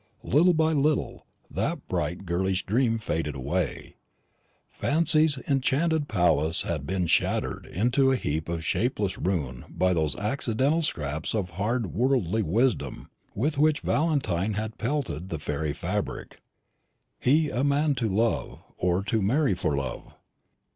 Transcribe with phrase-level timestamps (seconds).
[0.23, 3.97] Little by little that bright girlish dream had faded away.
[4.67, 10.81] Fancy's enchanted palace had been shattered into a heap of shapeless ruin by those accidental
[10.81, 16.41] scraps of hard worldly wisdom with which Valentine had pelted the fairy fabric.
[17.19, 20.15] He a man to love, or to marry for love!